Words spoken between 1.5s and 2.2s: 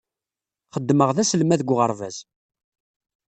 deg uɣerbaz.